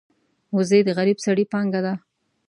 [0.55, 1.93] وزې د غریب سړي پانګه ده